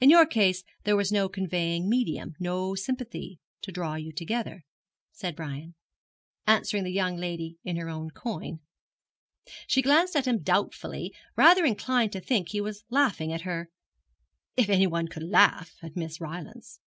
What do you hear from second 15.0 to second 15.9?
could laugh